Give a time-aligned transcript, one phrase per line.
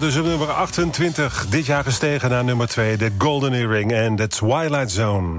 [0.00, 1.46] Dus op nummer 28.
[1.48, 2.96] Dit jaar gestegen naar nummer 2.
[2.96, 5.38] De Golden Earring en The Twilight Zone.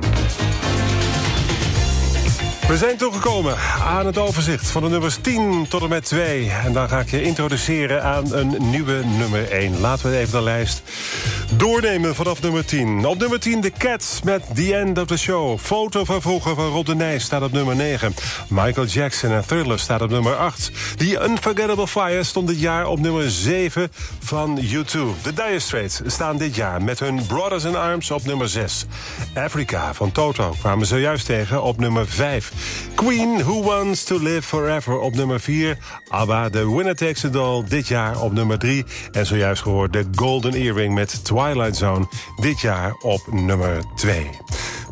[2.67, 6.49] We zijn toegekomen aan het overzicht van de nummers 10 tot en met 2.
[6.49, 9.79] En dan ga ik je introduceren aan een nieuwe nummer 1.
[9.79, 10.81] Laten we even de lijst
[11.55, 13.05] doornemen vanaf nummer 10.
[13.05, 15.59] Op nummer 10 de Cats met The End of the Show.
[15.59, 18.13] Foto van vroeger van Rob de Nijs staat op nummer 9.
[18.49, 20.71] Michael Jackson en Thriller staat op nummer 8.
[20.97, 24.99] The Unforgettable Fire stond dit jaar op nummer 7 van U2.
[25.23, 28.85] De Dire Straits staan dit jaar met hun Brothers in Arms op nummer 6.
[29.35, 32.51] Africa van Toto kwamen zojuist tegen op nummer 5.
[32.95, 35.77] Queen, Who Wants to Live Forever op nummer 4.
[36.09, 38.85] ABBA, The Winner Takes It All dit jaar op nummer 3.
[39.11, 44.29] En zojuist gehoord de Golden Earring met Twilight Zone dit jaar op nummer 2.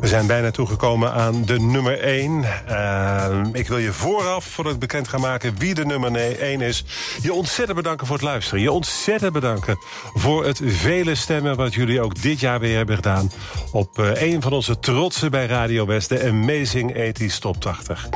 [0.00, 2.44] We zijn bijna toegekomen aan de nummer 1.
[2.68, 6.84] Uh, ik wil je vooraf, voordat ik bekend ga maken wie de nummer 1 is...
[7.22, 8.60] je ontzettend bedanken voor het luisteren.
[8.60, 9.78] Je ontzettend bedanken
[10.14, 11.56] voor het vele stemmen...
[11.56, 13.30] wat jullie ook dit jaar weer hebben gedaan...
[13.72, 18.08] op uh, een van onze trotsen bij Radio West, de Amazing 80 Top 80.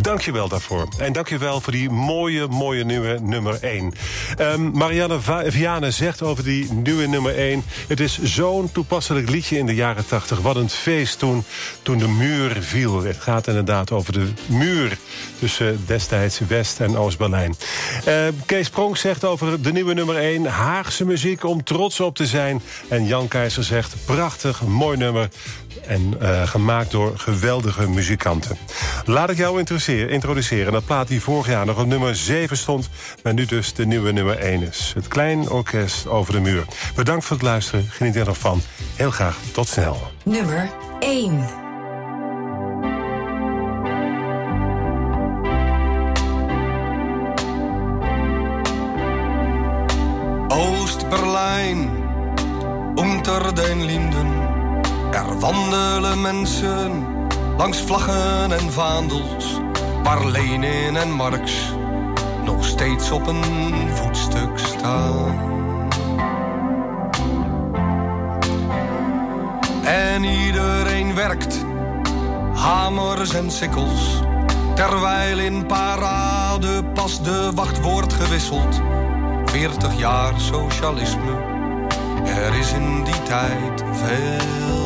[0.00, 0.88] Dank je wel daarvoor.
[0.98, 3.92] En dank je wel voor die mooie, mooie nieuwe nummer 1.
[4.38, 7.62] Um, Marianne Viane zegt over die nieuwe nummer 1...
[7.88, 10.40] het is zo'n toepasselijk liedje in de jaren 80.
[10.40, 11.22] Wat een feest
[11.82, 13.02] toen, de muur viel.
[13.02, 14.98] Het gaat inderdaad over de muur
[15.38, 17.54] tussen destijds West- en Oost-Berlijn.
[18.08, 18.14] Uh,
[18.46, 20.44] Kees Pronk zegt over de nieuwe nummer 1...
[20.44, 22.62] Haagse muziek om trots op te zijn.
[22.88, 25.28] En Jan Keizer zegt prachtig, mooi nummer...
[25.86, 28.56] en uh, gemaakt door geweldige muzikanten.
[29.04, 29.58] Laat ik jou
[30.08, 30.72] introduceren.
[30.72, 32.88] Dat plaat die vorig jaar nog op nummer 7 stond...
[33.22, 34.92] maar nu dus de nieuwe nummer 1 is.
[34.94, 36.64] Het Klein Orkest over de muur.
[36.94, 37.86] Bedankt voor het luisteren.
[37.90, 38.62] Geniet er nog van.
[38.96, 40.10] Heel graag tot snel.
[40.24, 40.70] Nummer
[41.00, 41.62] 1
[50.48, 51.90] Oost-Berlijn,
[52.94, 54.53] unter den Linden.
[55.14, 57.06] Er wandelen mensen
[57.56, 59.60] langs vlaggen en vaandels,
[60.02, 61.52] waar Lenin en Marx
[62.44, 63.44] nog steeds op een
[63.94, 65.38] voetstuk staan.
[69.84, 71.64] En iedereen werkt,
[72.54, 74.20] hamers en sikkels,
[74.74, 78.80] terwijl in parade pas de wacht wordt gewisseld.
[79.44, 81.32] 40 jaar socialisme,
[82.24, 84.83] er is in die tijd veel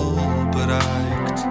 [0.51, 1.47] bereikt.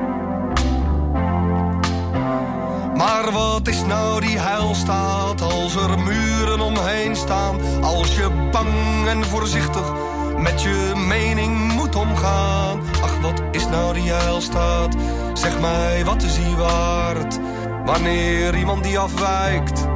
[2.95, 7.83] Maar wat is nou die heilstaat als er muren omheen staan?
[7.83, 9.93] Als je bang en voorzichtig
[10.37, 12.79] met je mening moet omgaan.
[13.01, 14.95] Ach, wat is nou die heilstaat?
[15.33, 17.39] Zeg mij, wat is die waard?
[17.85, 19.87] Wanneer iemand die afwijkt,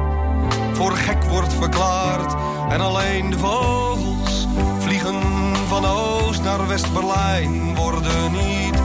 [0.72, 2.34] voor gek wordt verklaard.
[2.68, 4.46] En alleen de vogels
[4.78, 5.22] vliegen
[5.68, 7.74] van Oost naar West-Berlijn.
[7.74, 8.81] Worden niet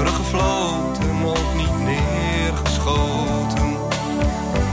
[0.00, 3.76] teruggefloten, ook niet neergeschoten.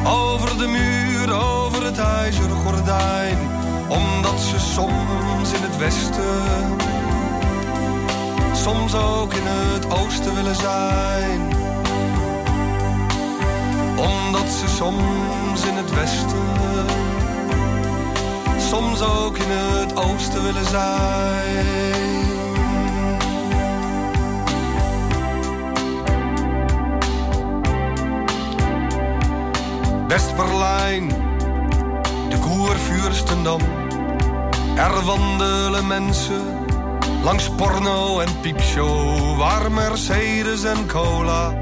[0.06, 3.38] Over de muur, over het ijzeren gordijn.
[3.88, 6.78] Omdat ze soms in het westen,
[8.54, 11.42] soms ook in het oosten willen zijn.
[13.98, 16.86] Omdat ze soms in het westen,
[18.70, 22.27] soms ook in het oosten willen zijn.
[30.08, 31.08] West-Berlijn,
[32.30, 33.60] de Koervuurstendam.
[34.76, 36.66] Er wandelen mensen
[37.24, 41.54] langs porno en piepshow, waar Mercedes en cola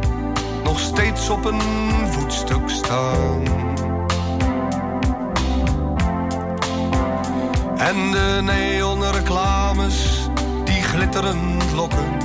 [0.64, 1.62] nog steeds op een
[2.10, 3.44] voetstuk staan.
[7.78, 10.30] En de neonreclames
[10.64, 12.18] die glitterend lokken.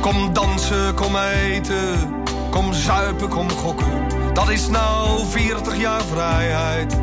[0.00, 4.11] Kom dansen, kom eten, kom zuipen, kom gokken.
[4.32, 6.96] Dat is nou 40 jaar vrijheid.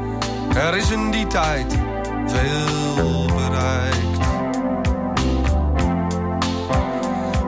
[0.56, 1.78] Er is in die tijd
[2.26, 4.18] veel bereikt.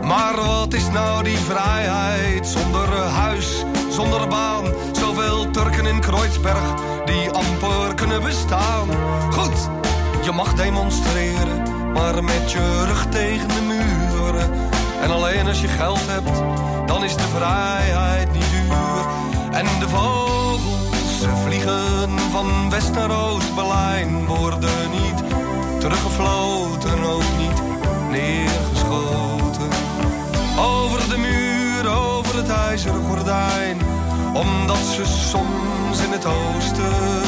[0.01, 4.65] Maar wat is nou die vrijheid zonder huis, zonder baan?
[4.91, 6.73] Zoveel Turken in Kreuzberg
[7.05, 8.87] die amper kunnen bestaan.
[9.31, 9.69] Goed,
[10.23, 14.51] je mag demonstreren, maar met je rug tegen de muren.
[15.01, 16.41] En alleen als je geld hebt,
[16.87, 18.50] dan is de vrijheid niet.
[19.61, 24.25] En de vogels ze vliegen van West naar Oost-Berlijn.
[24.25, 25.23] Worden niet
[25.79, 27.61] teruggefloten, ook niet
[28.09, 29.69] neergeschoten.
[30.59, 33.77] Over de muur, over het ijzeren gordijn.
[34.33, 37.21] Omdat ze soms in het oosten,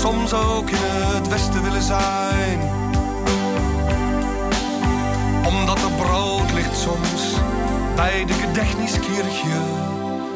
[0.00, 2.60] soms ook in het westen willen zijn.
[5.46, 7.34] Omdat er brood ligt soms
[7.96, 9.88] bij de Gedächtniskirche,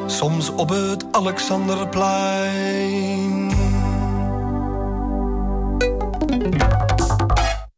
[0.06, 3.52] soms op het Alexanderplein.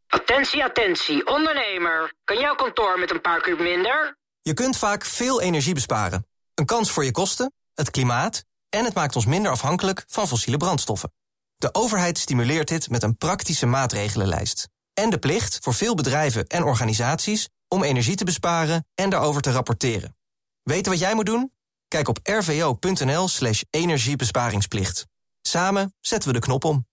[0.06, 2.12] Attentie, attentie, ondernemer.
[2.24, 4.16] Kan jouw kantoor met een paar kuub minder?
[4.42, 6.26] Je kunt vaak veel energie besparen.
[6.54, 8.44] Een kans voor je kosten, het klimaat...
[8.68, 11.12] en het maakt ons minder afhankelijk van fossiele brandstoffen.
[11.56, 14.68] De overheid stimuleert dit met een praktische maatregelenlijst.
[14.94, 17.48] En de plicht voor veel bedrijven en organisaties...
[17.68, 20.16] om energie te besparen en daarover te rapporteren.
[20.62, 21.52] Weten wat jij moet doen?
[21.88, 25.06] Kijk op rvo.nl slash energiebesparingsplicht.
[25.42, 26.86] Samen zetten we de knop om.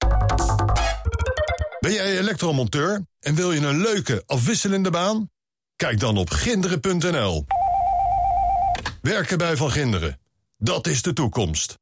[1.80, 5.30] Ben jij elektromonteur en wil je een leuke, afwisselende baan?
[5.76, 7.46] Kijk dan op ginderen.nl.
[9.02, 10.20] Werken bij Van Ginderen.
[10.58, 11.78] Dat is de toekomst.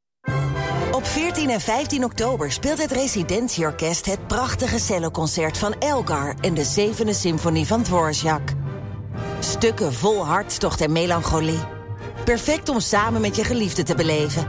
[0.92, 6.64] Op 14 en 15 oktober speelt het Residentieorkest het prachtige celloconcert van Elgar en de
[6.64, 8.54] zevende symfonie van Dvorak.
[9.40, 11.81] Stukken vol hartstocht en melancholie.
[12.24, 14.48] Perfect om samen met je geliefde te beleven.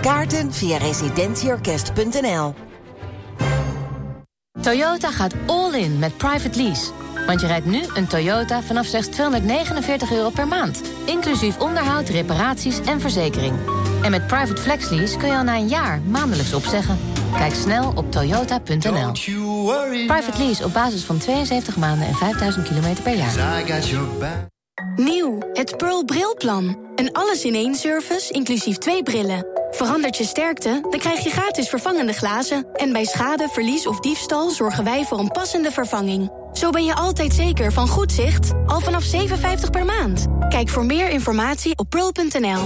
[0.00, 2.54] Kaarten via residentieorkest.nl
[4.60, 6.90] Toyota gaat all in met private lease.
[7.26, 10.82] Want je rijdt nu een Toyota vanaf slechts 249 euro per maand.
[11.04, 13.54] Inclusief onderhoud, reparaties en verzekering.
[14.02, 16.98] En met private flex lease kun je al na een jaar maandelijks opzeggen.
[17.36, 19.12] Kijk snel op toyota.nl.
[20.06, 23.34] Private lease op basis van 72 maanden en 5000 kilometer per jaar.
[25.04, 26.78] Nieuw, het Pearl Brilplan.
[26.94, 29.46] Een alles-in-één service, inclusief twee brillen.
[29.70, 32.66] Verandert je sterkte, dan krijg je gratis vervangende glazen.
[32.72, 36.30] En bij schade, verlies of diefstal zorgen wij voor een passende vervanging.
[36.52, 40.26] Zo ben je altijd zeker van goed zicht, al vanaf 57 per maand.
[40.48, 42.62] Kijk voor meer informatie op pearl.nl.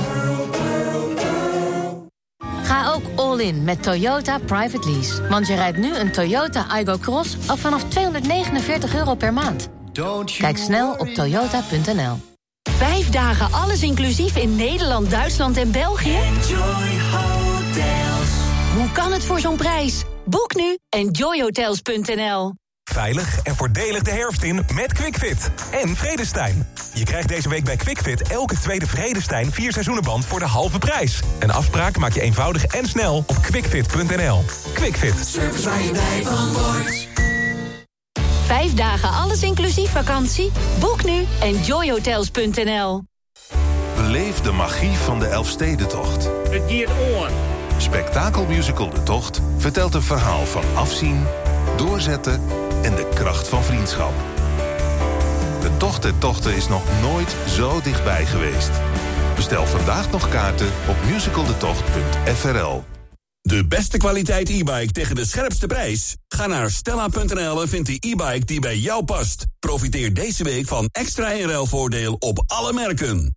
[2.62, 5.28] Ga ook all in met Toyota Private Lease.
[5.28, 9.68] Want je rijdt nu een Toyota Igo Cross al vanaf 249 euro per maand.
[10.38, 12.16] Kijk snel op toyota.nl.
[12.70, 16.18] Vijf dagen alles inclusief in Nederland, Duitsland en België?
[18.74, 20.02] Hoe kan het voor zo'n prijs?
[20.24, 22.52] Boek nu enjoyhotels.nl.
[22.90, 25.50] Veilig en voordelig de herfst in met QuickFit.
[25.70, 26.66] En Vredestein.
[26.94, 31.20] Je krijgt deze week bij QuickFit elke tweede Vredestein 4 seizoenenband voor de halve prijs.
[31.38, 34.44] Een afspraak maak je eenvoudig en snel op quickfit.nl.
[34.74, 35.26] QuickFit.
[35.26, 37.13] Service waar je blij van wordt.
[38.44, 40.52] Vijf dagen alles inclusief vakantie?
[40.78, 43.02] Boek nu enjoyhotels.nl.
[43.96, 46.30] Beleef de magie van de Elfstedentocht.
[46.48, 47.30] Het giert oor.
[47.76, 51.26] Spektakelmusical De Tocht vertelt een verhaal van afzien,
[51.76, 52.42] doorzetten
[52.82, 54.12] en de kracht van vriendschap.
[55.60, 58.70] De Tocht der Tochten is nog nooit zo dichtbij geweest.
[59.34, 62.93] Bestel vandaag nog kaarten op musicaldetocht.frl.
[63.44, 66.16] De beste kwaliteit e-bike tegen de scherpste prijs?
[66.28, 69.44] Ga naar stella.nl en vind die e-bike die bij jou past.
[69.58, 73.36] Profiteer deze week van extra inruilvoordeel op alle merken.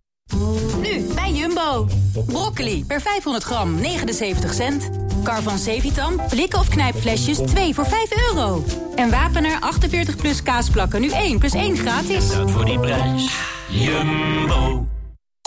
[0.80, 1.88] Nu bij Jumbo.
[2.26, 4.88] Broccoli per 500 gram 79 cent.
[5.22, 8.64] Carvan Sevitam blikken of knijpflesjes 2 voor 5 euro.
[8.94, 12.28] En Wapener 48 plus kaasplakken nu 1 plus 1 gratis.
[12.28, 13.32] Dat voor die prijs.
[13.68, 14.86] Jumbo.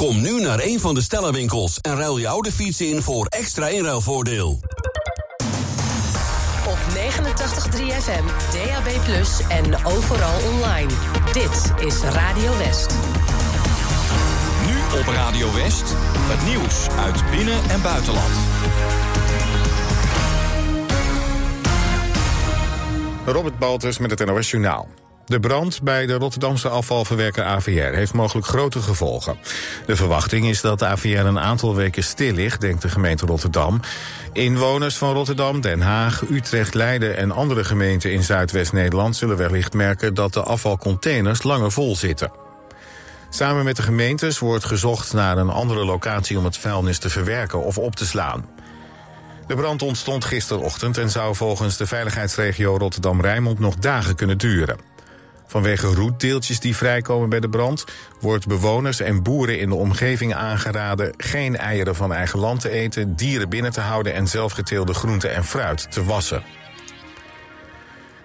[0.01, 3.67] Kom nu naar een van de Stella-winkels en ruil je oude fiets in voor extra
[3.67, 4.60] inruilvoordeel.
[6.67, 6.98] Op 89.3
[8.01, 8.88] FM, DAB+,
[9.50, 10.91] en overal online.
[11.31, 12.96] Dit is Radio West.
[14.65, 18.34] Nu op Radio West, het nieuws uit binnen- en buitenland.
[23.25, 24.88] Robert Baltus met het NOS Journaal.
[25.25, 29.38] De brand bij de Rotterdamse afvalverwerker AVR heeft mogelijk grote gevolgen.
[29.86, 33.80] De verwachting is dat de AVR een aantal weken stil ligt, denkt de gemeente Rotterdam.
[34.34, 40.13] Inwoners van Rotterdam, Den Haag, Utrecht, Leiden en andere gemeenten in Zuidwest-Nederland zullen wellicht merken
[40.13, 42.32] dat de afvalcontainers langer vol zitten.
[43.30, 47.63] Samen met de gemeentes wordt gezocht naar een andere locatie om het vuilnis te verwerken
[47.63, 48.46] of op te slaan.
[49.48, 54.91] De brand ontstond gisterochtend en zou volgens de veiligheidsregio Rotterdam-Rijnmond nog dagen kunnen duren.
[55.51, 57.86] Vanwege roetdeeltjes die vrijkomen bij de brand...
[58.20, 61.13] wordt bewoners en boeren in de omgeving aangeraden...
[61.17, 64.13] geen eieren van eigen land te eten, dieren binnen te houden...
[64.13, 66.43] en zelfgeteelde groenten en fruit te wassen.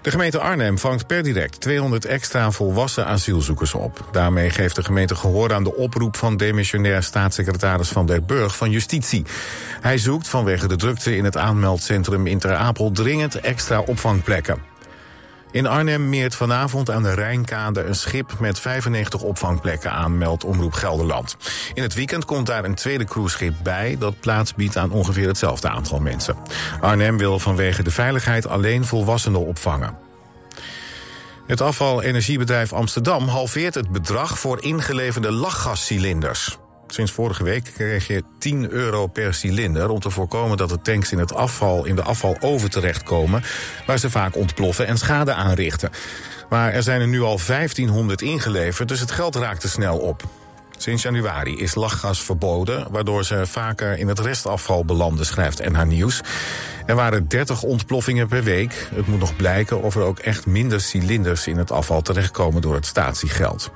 [0.03, 4.09] De gemeente Arnhem vangt per direct 200 extra volwassen asielzoekers op.
[4.13, 8.71] Daarmee geeft de gemeente gehoor aan de oproep van demissionair staatssecretaris Van der Burg van
[8.71, 9.25] Justitie.
[9.81, 14.76] Hij zoekt vanwege de drukte in het aanmeldcentrum in Ter Apel dringend extra opvangplekken.
[15.51, 20.73] In Arnhem meert vanavond aan de Rijnkade een schip met 95 opvangplekken aan, meldt Omroep
[20.73, 21.37] Gelderland.
[21.75, 25.69] In het weekend komt daar een tweede cruiseschip bij dat plaats biedt aan ongeveer hetzelfde
[25.69, 26.37] aantal mensen.
[26.81, 29.97] Arnhem wil vanwege de veiligheid alleen volwassenen opvangen.
[31.47, 36.59] Het afvalenergiebedrijf Amsterdam halveert het bedrag voor ingeleverde lachgascilinders.
[36.87, 41.13] Sinds vorige week kreeg je 10 euro per cilinder om te voorkomen dat de tanks
[41.13, 43.43] in het afval in de afvaloven terechtkomen,
[43.87, 45.91] waar ze vaak ontploffen en schade aanrichten.
[46.49, 50.23] Maar er zijn er nu al 1500 ingeleverd, dus het geld raakt te snel op.
[50.77, 56.21] Sinds januari is lachgas verboden, waardoor ze vaker in het restafval belanden, schrijft NH Nieuws.
[56.87, 58.89] Er waren 30 ontploffingen per week.
[58.95, 62.75] Het moet nog blijken of er ook echt minder cilinders in het afval terechtkomen door
[62.75, 63.71] het statiegeld.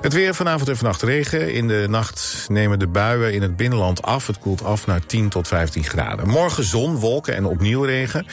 [0.00, 1.52] Het weer vanavond en vannacht regen.
[1.52, 4.26] In de nacht nemen de buien in het binnenland af.
[4.26, 6.28] Het koelt af naar 10 tot 15 graden.
[6.28, 8.26] Morgen zon, wolken en opnieuw regen.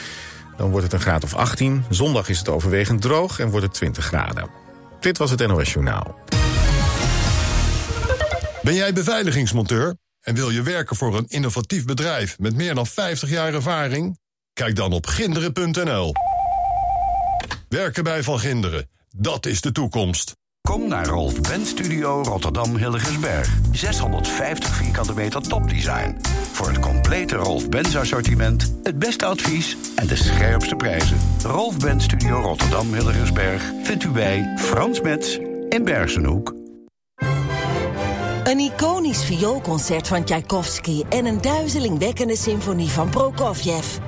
[0.56, 1.84] Dan wordt het een graad of 18.
[1.90, 4.50] Zondag is het overwegend droog en wordt het 20 graden.
[5.00, 6.18] Dit was het NOS Journaal.
[8.62, 13.30] Ben jij beveiligingsmonteur en wil je werken voor een innovatief bedrijf met meer dan 50
[13.30, 14.18] jaar ervaring?
[14.52, 16.12] Kijk dan op ginderen.nl.
[17.68, 20.34] Werken bij Van Ginderen, dat is de toekomst.
[20.68, 23.58] Kom naar Rolf Benz Studio Rotterdam Hilligensberg.
[23.72, 26.16] 650 vierkante meter topdesign.
[26.52, 31.16] Voor het complete Rolf Benz assortiment, het beste advies en de scherpste prijzen.
[31.44, 35.38] Rolf Benz Studio Rotterdam Hilligensberg vindt u bij Frans Metz
[35.68, 36.54] in Bergenhoek.
[38.44, 43.98] Een iconisch vioolconcert van Tchaikovsky en een duizelingwekkende symfonie van Prokofjev.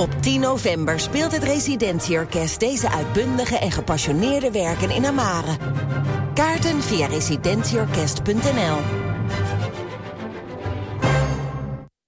[0.00, 5.56] Op 10 november speelt het Residentieorkest deze uitbundige en gepassioneerde werken in Amare.
[6.34, 8.78] Kaarten via residentieorkest.nl.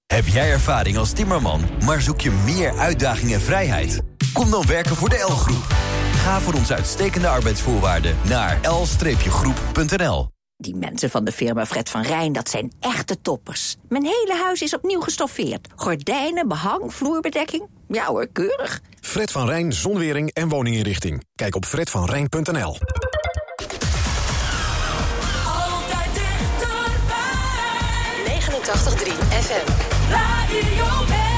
[0.06, 4.02] Heb jij ervaring als timmerman, maar zoek je meer uitdaging en vrijheid?
[4.32, 5.66] Kom dan werken voor de L-groep.
[6.12, 10.28] Ga voor onze uitstekende arbeidsvoorwaarden naar l-groep.nl.
[10.62, 13.76] Die mensen van de firma Fred van Rijn, dat zijn echte toppers.
[13.88, 15.68] Mijn hele huis is opnieuw gestoffeerd.
[15.76, 17.62] Gordijnen, behang, vloerbedekking.
[17.88, 18.80] Ja hoor, keurig.
[19.00, 21.24] Fred van Rijn, zonwering en woninginrichting.
[21.34, 22.76] Kijk op fredvanrijn.nl.
[25.46, 27.10] Altijd dichterbij.
[28.40, 29.68] 89.3 FM.
[30.10, 31.31] Radio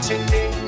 [0.00, 0.67] 请你。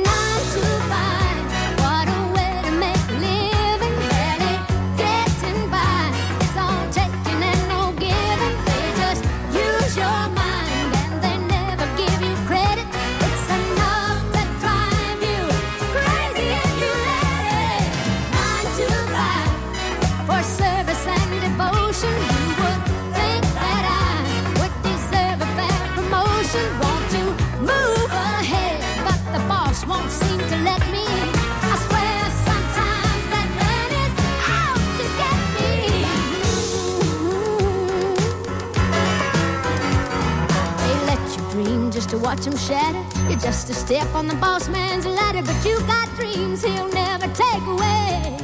[42.21, 43.03] watch him shatter.
[43.29, 47.27] You're just a step on the boss man's ladder, but you got dreams he'll never
[47.33, 48.37] take away.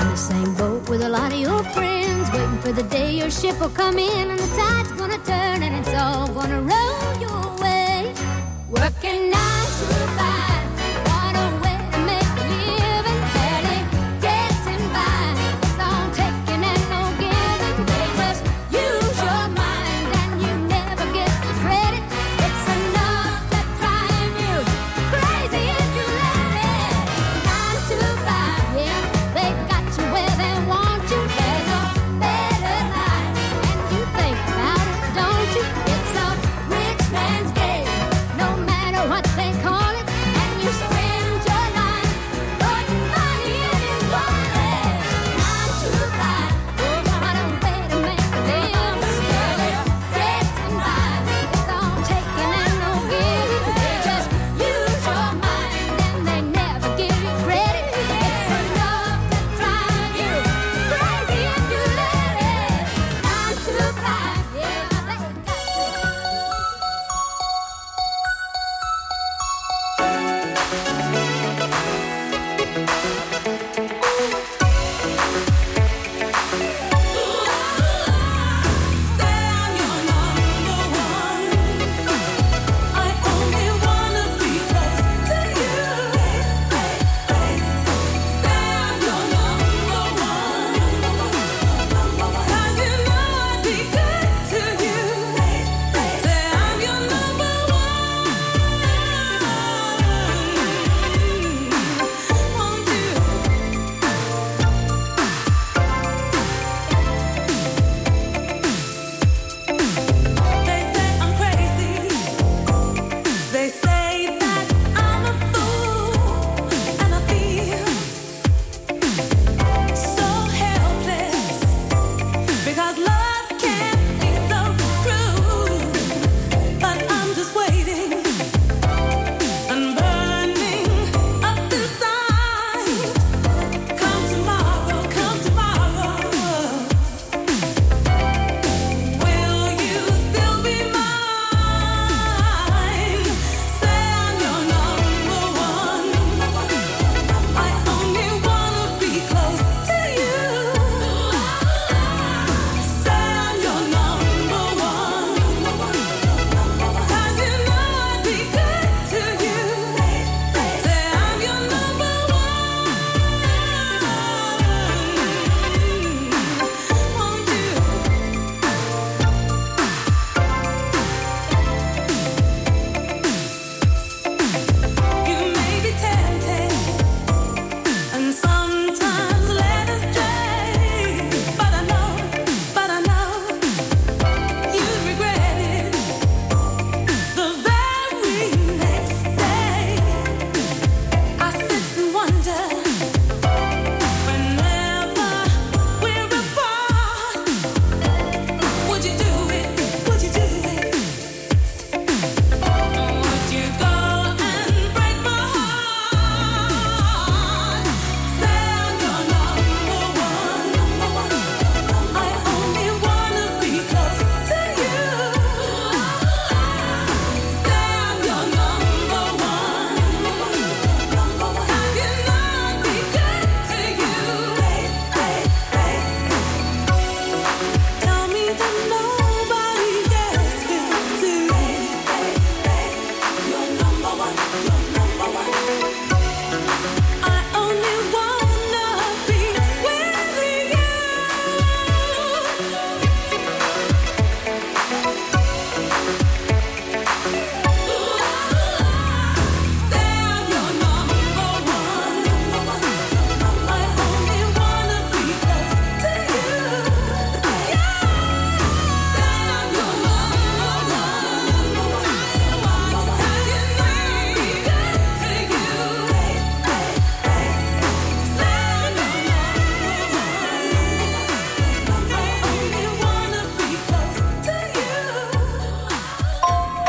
[0.00, 3.30] In the same boat with a lot of your friends, waiting for the day your
[3.30, 7.62] ship will come in and the tide's gonna turn and it's all gonna roll your
[7.62, 8.14] way.
[8.70, 9.55] Working out.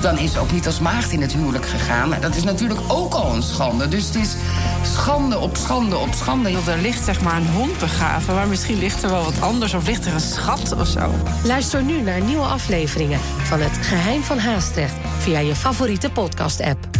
[0.00, 2.14] dan is ze ook niet als maagd in het huwelijk gegaan.
[2.20, 3.88] Dat is natuurlijk ook al een schande.
[3.88, 4.36] Dus het is
[4.82, 6.50] schande op schande op schande.
[6.50, 9.86] Er ligt zeg maar een hond begraven, maar misschien ligt er wel wat anders of
[9.86, 11.10] ligt er een schat of zo.
[11.44, 16.99] Luister nu naar nieuwe afleveringen van Het Geheim van Haastrecht via je favoriete podcast-app.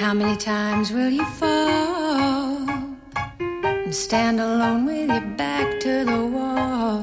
[0.00, 2.66] How many times will you fall
[3.38, 7.02] and stand alone with your back to the wall?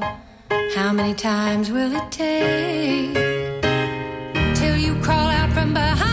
[0.74, 3.14] How many times will it take
[4.56, 6.07] till you crawl out from behind?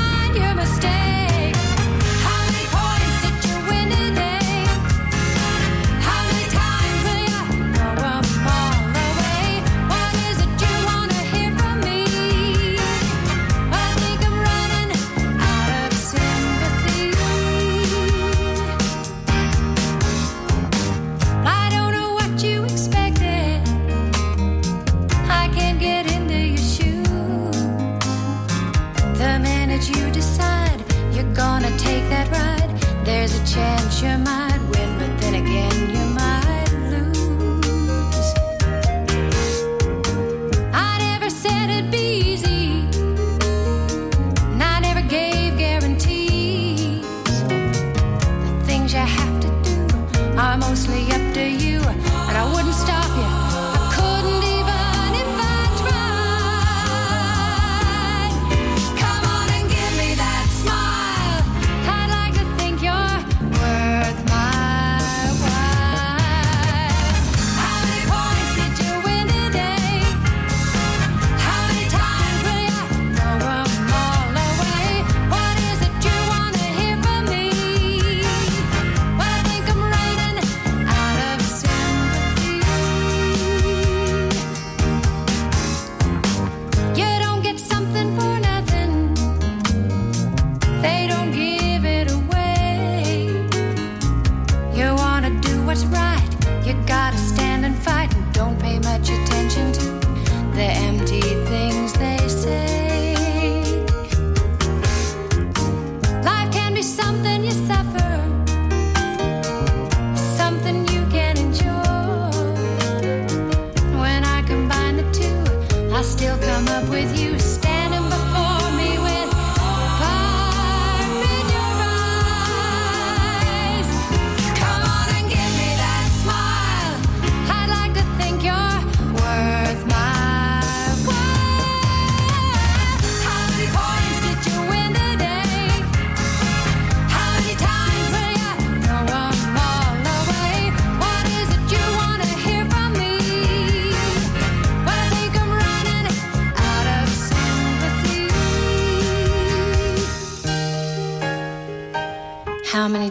[100.56, 101.35] the empty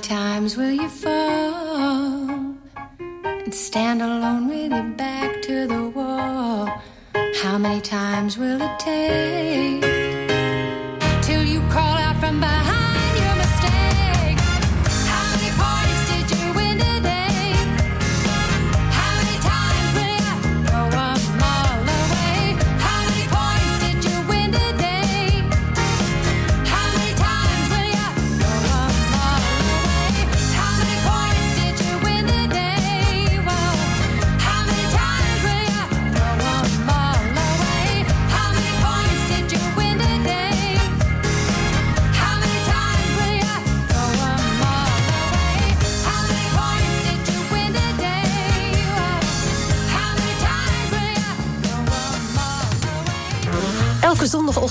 [0.05, 2.29] times will you fall
[3.47, 6.69] and stand alone with your back to the wall?
[7.37, 9.74] How many times will it take?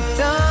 [0.00, 0.41] dat.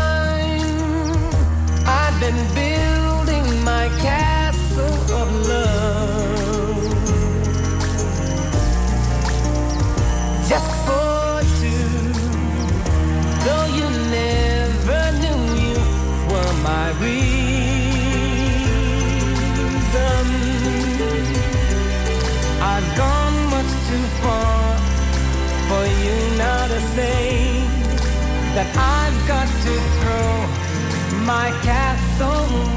[28.64, 31.26] That I've got to throw.
[31.26, 32.71] My castle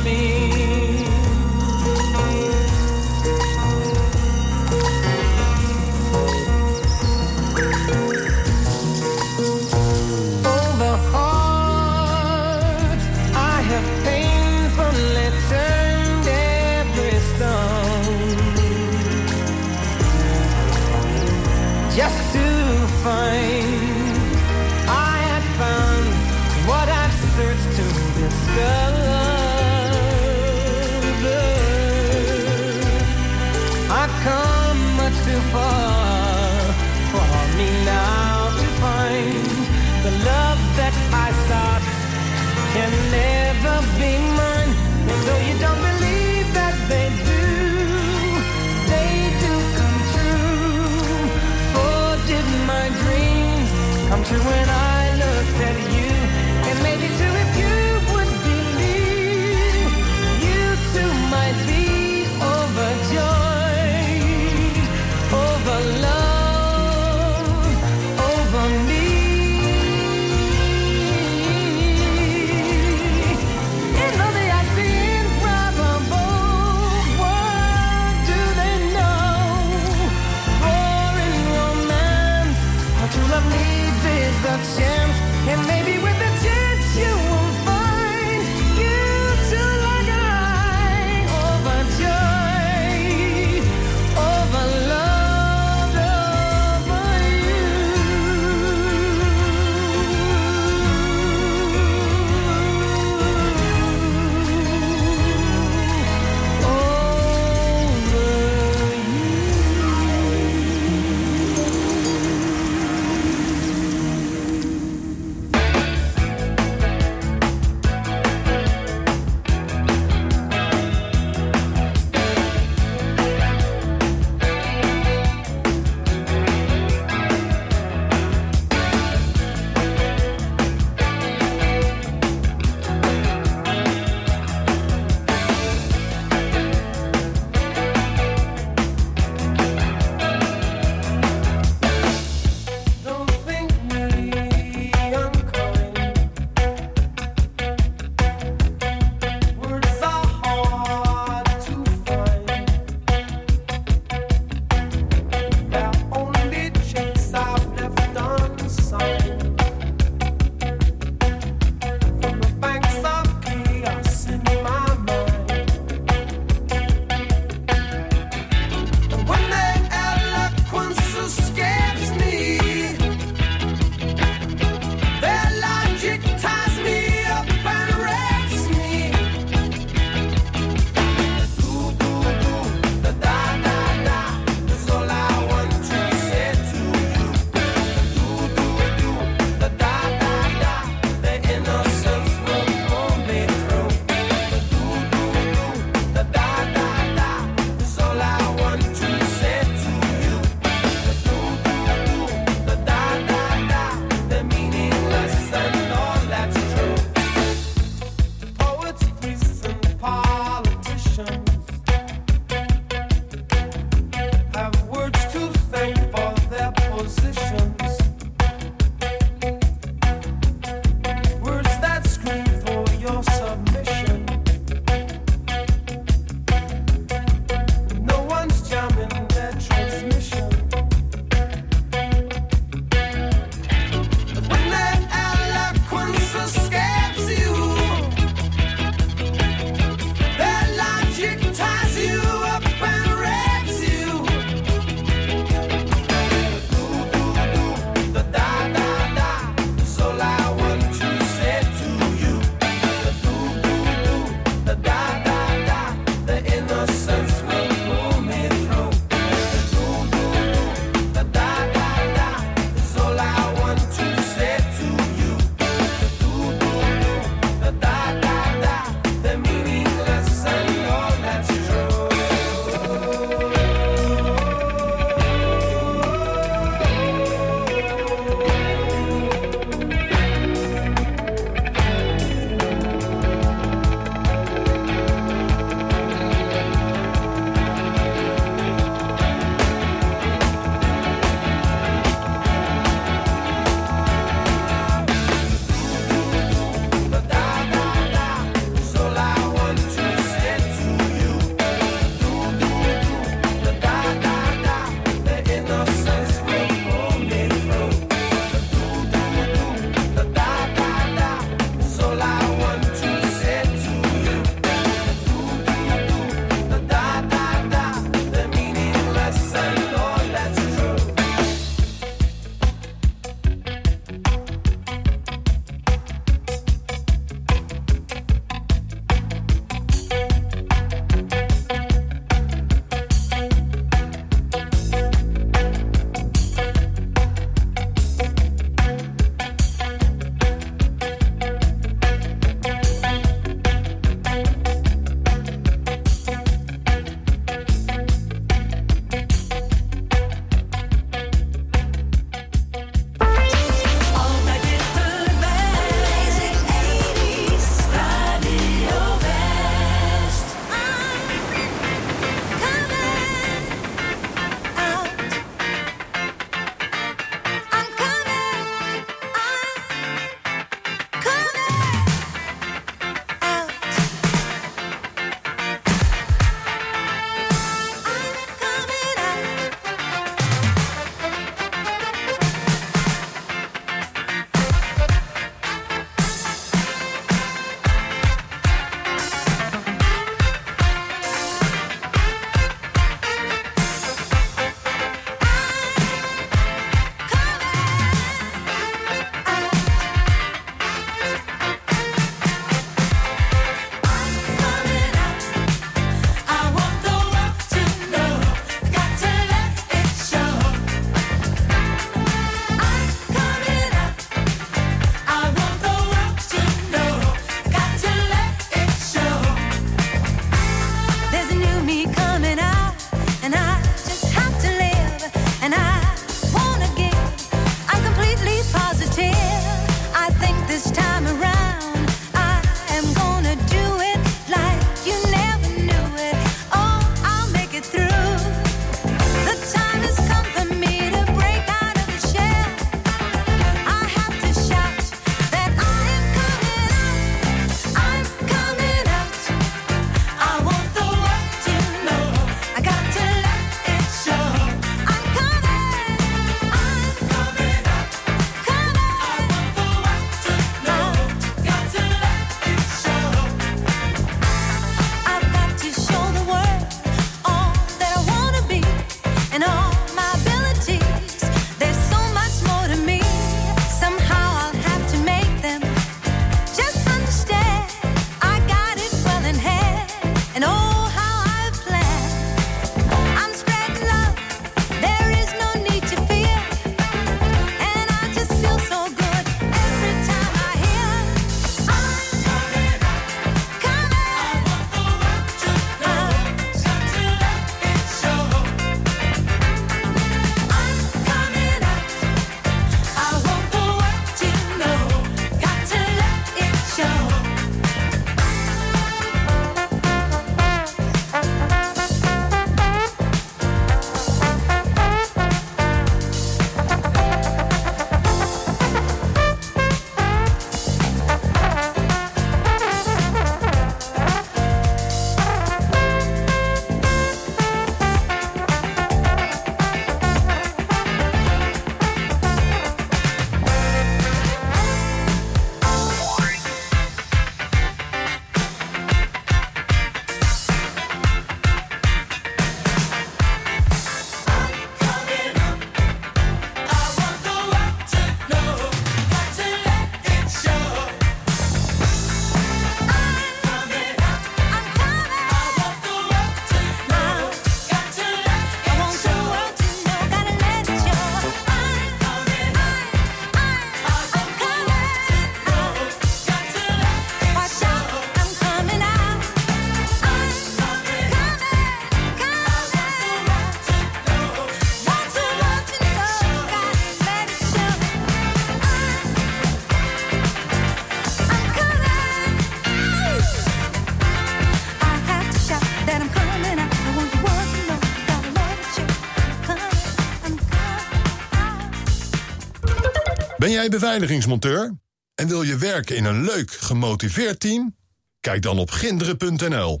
[593.88, 594.94] beveiligingsmonteur
[595.34, 597.96] en wil je werken in een leuk, gemotiveerd team?
[598.40, 600.00] Kijk dan op ginderen.nl.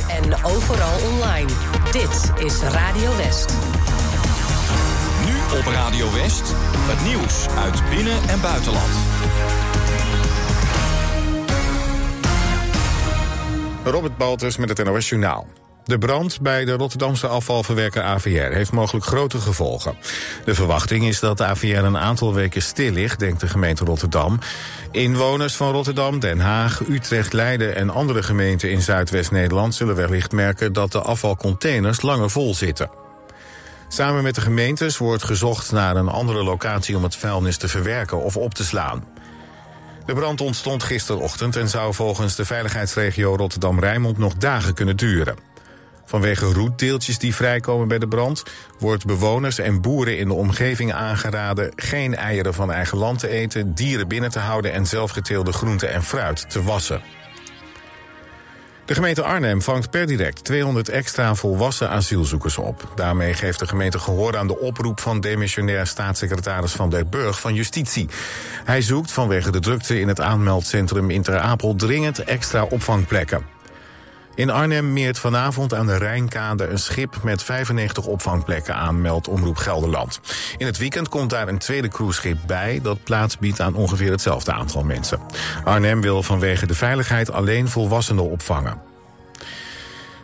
[0.10, 1.50] en overal online.
[1.92, 3.54] Dit is Radio West.
[5.26, 8.92] Nu op Radio West, het nieuws uit binnen- en buitenland.
[13.84, 15.48] Robert Baltus met het NOS Journaal.
[15.90, 19.98] De brand bij de Rotterdamse afvalverwerker AVR heeft mogelijk grote gevolgen.
[20.46, 24.40] De verwachting is dat de AVR een aantal weken stil ligt, denkt de gemeente Rotterdam.
[24.92, 30.74] Inwoners van Rotterdam, Den Haag, Utrecht, Leiden en andere gemeenten in Zuidwest-Nederland zullen wellicht merken
[30.74, 32.90] dat de afvalcontainers langer vol zitten.
[33.88, 38.24] Samen met de gemeentes wordt gezocht naar een andere locatie om het vuilnis te verwerken
[38.24, 39.04] of op te slaan.
[40.06, 45.49] De brand ontstond gisterochtend en zou volgens de veiligheidsregio Rotterdam-Rijnmond nog dagen kunnen duren.
[46.10, 48.44] Vanwege roetdeeltjes die vrijkomen bij de brand,
[48.80, 53.74] wordt bewoners en boeren in de omgeving aangeraden geen eieren van eigen land te eten,
[53.74, 57.02] dieren binnen te houden en zelfgeteelde groenten en fruit te wassen.
[58.86, 62.92] De gemeente Arnhem vangt per direct 200 extra volwassen asielzoekers op.
[62.96, 67.54] Daarmee geeft de gemeente gehoor aan de oproep van demissionair staatssecretaris Van der Burg van
[67.54, 68.10] Justitie.
[68.66, 73.59] Hij zoekt vanwege de drukte in het aanmeldcentrum in Ter Apel dringend extra opvangplekken.
[74.36, 79.58] In Arnhem meert vanavond aan de Rijnkade een schip met 95 opvangplekken aan, meldt Omroep
[79.58, 80.20] Gelderland.
[80.58, 84.54] In het weekend komt daar een tweede cruiseschip bij dat plaats biedt aan ongeveer hetzelfde
[84.54, 85.20] aantal mensen.
[85.64, 88.82] Arnhem wil vanwege de veiligheid alleen volwassenen opvangen.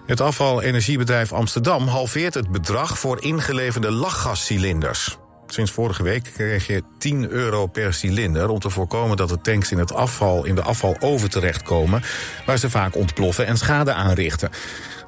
[0.06, 5.18] Het afvalenergiebedrijf Amsterdam halveert het bedrag voor ingeleverde lachgascilinders.
[5.48, 9.72] Sinds vorige week kreeg je 10 euro per cilinder om te voorkomen dat de tanks
[9.72, 12.04] in het afval in de afvaloven terechtkomen,
[12.46, 14.50] waar ze vaak ontploffen en schade aanrichten.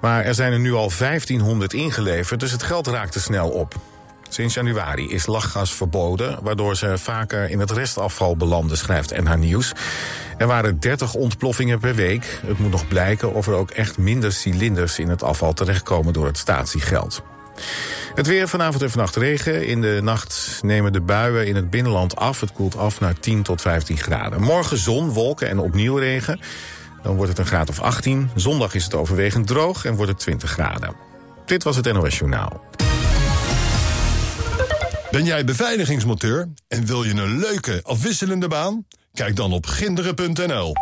[0.01, 3.75] Maar er zijn er nu al 1500 ingeleverd, dus het geld raakt te snel op.
[4.29, 9.73] Sinds januari is lachgas verboden, waardoor ze vaker in het restafval belanden, schrijft NH Nieuws.
[10.37, 12.39] Er waren 30 ontploffingen per week.
[12.45, 16.25] Het moet nog blijken of er ook echt minder cilinders in het afval terechtkomen door
[16.25, 17.23] het statiegeld.
[18.15, 19.67] Het weer vanavond en vannacht regen.
[19.67, 22.39] In de nacht nemen de buien in het binnenland af.
[22.39, 24.41] Het koelt af naar 10 tot 15 graden.
[24.41, 26.39] Morgen zon, wolken en opnieuw regen.
[27.03, 28.29] Dan wordt het een graad of 18.
[28.35, 30.95] Zondag is het overwegend droog en wordt het 20 graden.
[31.45, 32.65] Dit was het NOS Journaal.
[35.11, 38.85] Ben jij beveiligingsmonteur en wil je een leuke, afwisselende baan?
[39.13, 40.73] Kijk dan op ginderen.nl.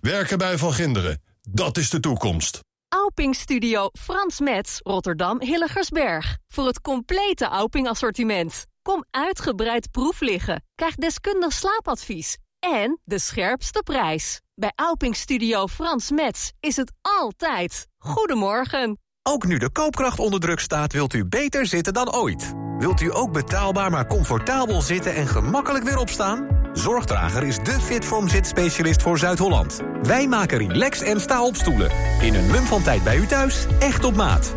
[0.00, 2.60] Werken bij Van Ginderen, dat is de toekomst.
[2.88, 6.38] Auping Studio Frans Metz, Rotterdam Hilligersberg.
[6.48, 8.66] Voor het complete Auping assortiment.
[8.82, 10.64] Kom uitgebreid proef liggen.
[10.74, 12.38] Krijg deskundig slaapadvies.
[12.58, 14.40] En de scherpste prijs.
[14.54, 17.86] Bij Auping Studio Frans Metz is het altijd.
[17.98, 18.98] Goedemorgen.
[19.22, 22.52] Ook nu de koopkracht onder druk staat, wilt u beter zitten dan ooit.
[22.78, 26.67] Wilt u ook betaalbaar maar comfortabel zitten en gemakkelijk weer opstaan?
[26.72, 29.80] Zorgdrager is de Fitform zitspecialist voor Zuid-Holland.
[30.02, 31.90] Wij maken relax en sta op stoelen.
[32.20, 34.54] In een mum van tijd bij u thuis, echt op maat.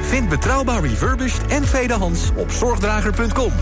[0.00, 3.52] Vind betrouwbaar refurbished en tweedehands op zorgdrager.com.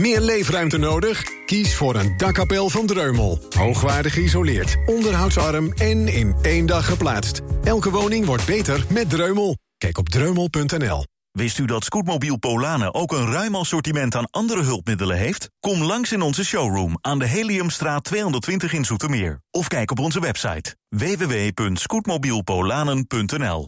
[0.00, 1.22] Meer leefruimte nodig?
[1.46, 3.38] Kies voor een dakkapel van Dreumel.
[3.56, 7.40] Hoogwaardig geïsoleerd, onderhoudsarm en in één dag geplaatst.
[7.64, 9.56] Elke woning wordt beter met Dreumel.
[9.78, 11.04] Kijk op dreumel.nl.
[11.38, 15.50] Wist u dat Scootmobiel Polanen ook een ruim assortiment aan andere hulpmiddelen heeft?
[15.60, 19.40] Kom langs in onze showroom aan de Heliumstraat 220 in Zoetermeer.
[19.50, 23.66] Of kijk op onze website www.scootmobielpolanen.nl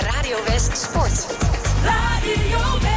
[0.00, 1.26] Radio West Sport.
[1.82, 2.93] Radio West.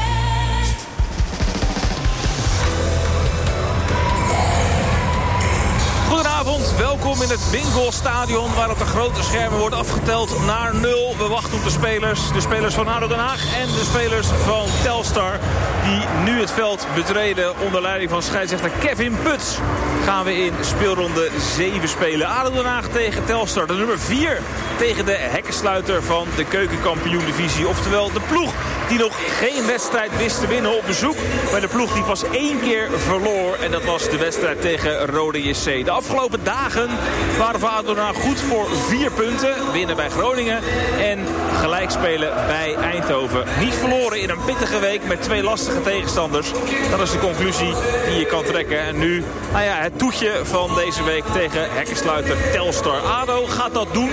[6.08, 11.16] Goedenavond, welkom in het Bingo Stadion waar op de grote schermen wordt afgeteld naar nul.
[11.18, 14.66] We wachten op de spelers, de spelers van ADO Den Haag en de spelers van
[14.84, 15.40] Telstar
[15.84, 19.58] die nu het veld betreden onder leiding van scheidsrechter Kevin Puts.
[20.06, 22.28] Gaan we in speelronde 7 spelen.
[22.28, 24.42] ADO Den Haag tegen Telstar, de nummer 4
[24.78, 27.68] tegen de hekkensluiter van de keukenkampioen-divisie.
[27.68, 28.54] Oftewel de ploeg
[28.88, 31.16] die nog geen wedstrijd wist te winnen op bezoek.
[31.52, 33.56] Bij de ploeg die pas één keer verloor.
[33.56, 35.86] En dat was de wedstrijd tegen Rode JC.
[35.98, 36.90] Afgelopen dagen
[37.38, 39.72] waren Haag goed voor vier punten.
[39.72, 40.60] Winnen bij Groningen
[41.00, 41.20] en
[41.60, 43.44] gelijk spelen bij Eindhoven.
[43.60, 46.52] Niet verloren in een pittige week met twee lastige tegenstanders.
[46.90, 47.74] Dat is de conclusie
[48.08, 48.80] die je kan trekken.
[48.80, 53.00] En nu, nou ja, het toetje van deze week tegen hekkensluiter Telstar.
[53.00, 54.12] ADO gaat dat doen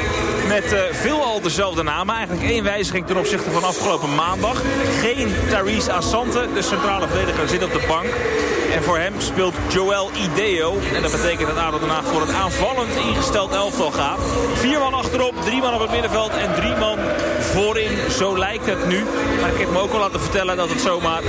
[0.48, 2.14] met uh, veelal dezelfde namen.
[2.14, 4.62] Eigenlijk één wijziging ten opzichte van afgelopen maandag.
[5.00, 8.06] Geen Therese Assante, de centrale verdediger, zit op de bank.
[8.74, 10.78] En voor hem speelt Joel Ideo.
[10.94, 14.18] En dat betekent dat ADO Den voor het aanvallend ingesteld elftal gaat.
[14.54, 16.98] Vier man achterop, drie man op het middenveld en drie man
[17.38, 18.10] voorin.
[18.10, 19.04] Zo lijkt het nu.
[19.40, 21.26] Maar ik heb me ook al laten vertellen dat het zomaar 3-4-3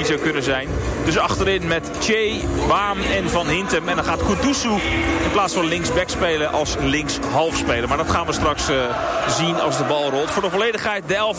[0.00, 0.68] zou kunnen zijn.
[1.04, 3.88] Dus achterin met Che, Waam en Van Hintem.
[3.88, 4.70] En dan gaat Kutusu
[5.24, 7.88] in plaats van linksback spelen als linkshalf spelen.
[7.88, 8.76] Maar dat gaan we straks uh,
[9.28, 10.30] zien als de bal rolt.
[10.30, 11.34] Voor de volledigheid de elf.